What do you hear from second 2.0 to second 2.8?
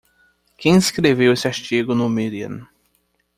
Medium?